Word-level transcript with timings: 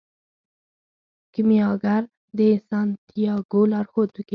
کیمیاګر 1.33 2.01
د 2.37 2.39
سانتیاګو 2.67 3.61
لارښود 3.71 4.09
کیږي. 4.15 4.29